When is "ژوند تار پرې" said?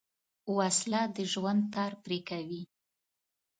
1.31-2.19